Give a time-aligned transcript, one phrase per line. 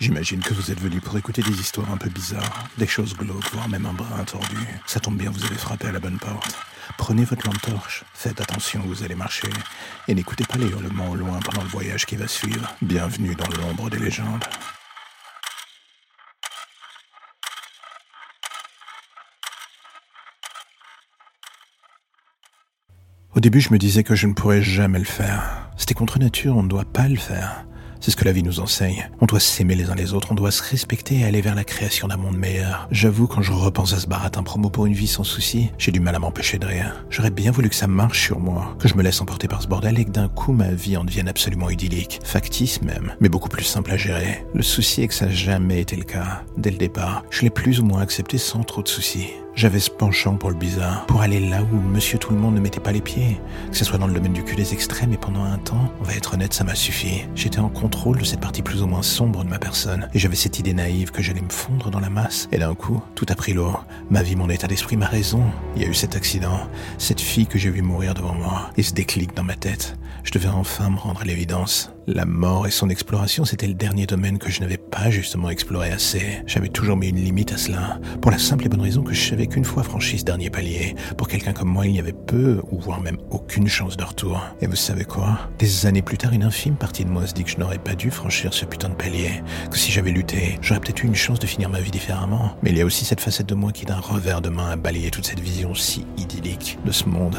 [0.00, 3.52] J'imagine que vous êtes venu pour écouter des histoires un peu bizarres, des choses glauques,
[3.52, 4.56] voire même un brin tordu.
[4.86, 6.56] Ça tombe bien, vous avez frappé à la bonne porte.
[6.96, 9.50] Prenez votre lampe torche, faites attention vous allez marcher,
[10.08, 12.74] et n'écoutez pas les hurlements au loin pendant le voyage qui va suivre.
[12.80, 14.42] Bienvenue dans l'ombre des légendes.
[23.34, 25.70] Au début, je me disais que je ne pourrais jamais le faire.
[25.76, 27.66] C'était contre nature, on ne doit pas le faire.
[28.00, 29.10] C'est ce que la vie nous enseigne.
[29.20, 31.64] On doit s'aimer les uns les autres, on doit se respecter et aller vers la
[31.64, 32.88] création d'un monde meilleur.
[32.90, 36.00] J'avoue, quand je repense à ce baratin promo pour une vie sans souci, j'ai du
[36.00, 37.04] mal à m'empêcher de rire.
[37.10, 39.68] J'aurais bien voulu que ça marche sur moi, que je me laisse emporter par ce
[39.68, 43.50] bordel et que d'un coup ma vie en devienne absolument idyllique, factice même, mais beaucoup
[43.50, 44.46] plus simple à gérer.
[44.54, 46.42] Le souci est que ça n'a jamais été le cas.
[46.56, 49.28] Dès le départ, je l'ai plus ou moins accepté sans trop de soucis.
[49.54, 52.60] J'avais ce penchant pour le bizarre, pour aller là où monsieur tout le monde ne
[52.60, 55.18] mettait pas les pieds, que ce soit dans le domaine du cul des extrêmes et
[55.18, 57.24] pendant un temps, on va être honnête, ça m'a suffi.
[57.34, 60.36] J'étais en contrôle de cette partie plus ou moins sombre de ma personne, et j'avais
[60.36, 63.34] cette idée naïve que j'allais me fondre dans la masse, et d'un coup, tout a
[63.34, 63.76] pris l'eau.
[64.08, 65.42] Ma vie, mon état d'esprit, ma raison.
[65.76, 66.60] Il y a eu cet accident,
[66.96, 69.98] cette fille que j'ai vue mourir devant moi, et ce déclic dans ma tête.
[70.22, 71.92] Je devais enfin me rendre à l'évidence.
[72.06, 75.90] La mort et son exploration, c'était le dernier domaine que je n'avais pas justement exploré
[75.90, 76.42] assez.
[76.46, 79.28] J'avais toujours mis une limite à cela, pour la simple et bonne raison que je
[79.28, 82.60] savais qu'une fois franchi ce dernier palier, pour quelqu'un comme moi, il n'y avait peu,
[82.70, 84.42] ou voire même aucune chance de retour.
[84.60, 85.38] Et vous savez quoi?
[85.58, 87.94] Des années plus tard, une infime partie de moi se dit que je n'aurais pas
[87.94, 91.38] dû franchir ce putain de palier, que si j'avais lutté, j'aurais peut-être eu une chance
[91.38, 92.56] de finir ma vie différemment.
[92.62, 94.76] Mais il y a aussi cette facette de moi qui d'un revers de main a
[94.76, 97.38] balayé toute cette vision si idyllique de ce monde.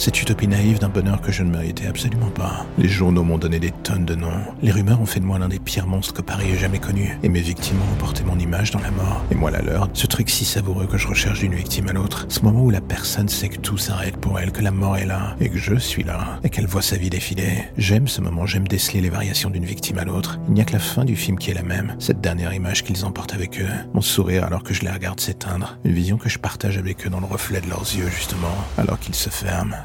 [0.00, 2.64] Cette utopie naïve d'un bonheur que je ne méritais absolument pas.
[2.78, 4.40] Les journaux m'ont donné des tonnes de noms.
[4.62, 7.18] Les rumeurs ont fait de moi l'un des pires monstres que Paris ait jamais connu.
[7.22, 9.22] Et mes victimes ont porté mon image dans la mort.
[9.30, 9.90] Et moi la leur.
[9.92, 12.24] Ce truc si savoureux que je recherche d'une victime à l'autre.
[12.30, 15.04] Ce moment où la personne sait que tout s'arrête pour elle, que la mort est
[15.04, 17.64] là, et que je suis là, et qu'elle voit sa vie défiler.
[17.76, 20.40] J'aime ce moment, j'aime déceler les variations d'une victime à l'autre.
[20.48, 21.94] Il n'y a que la fin du film qui est la même.
[21.98, 23.68] Cette dernière image qu'ils emportent avec eux.
[23.92, 25.76] Mon sourire alors que je les regarde s'éteindre.
[25.84, 28.98] Une vision que je partage avec eux dans le reflet de leurs yeux, justement, alors
[28.98, 29.76] qu'ils se ferment.